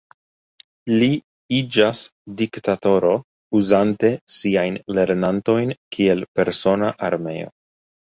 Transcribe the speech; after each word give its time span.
Li 1.01 1.07
iĝas 1.57 1.99
diktatoro 2.39 3.11
uzante 3.59 4.11
siajn 4.37 4.79
lernantojn 5.01 5.75
kiel 5.97 6.25
persona 6.41 6.91
armeo. 7.11 7.53